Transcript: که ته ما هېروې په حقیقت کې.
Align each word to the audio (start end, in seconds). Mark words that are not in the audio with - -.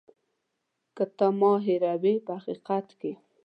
که 0.95 1.03
ته 1.17 1.27
ما 1.39 1.53
هېروې 1.65 2.15
په 2.25 2.33
حقیقت 2.41 2.87
کې. 2.99 3.11